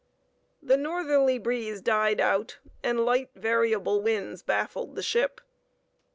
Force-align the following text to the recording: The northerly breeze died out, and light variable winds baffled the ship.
The 0.63 0.77
northerly 0.77 1.37
breeze 1.37 1.79
died 1.79 2.19
out, 2.19 2.57
and 2.81 3.05
light 3.05 3.29
variable 3.35 4.01
winds 4.01 4.41
baffled 4.41 4.95
the 4.95 5.03
ship. 5.03 5.39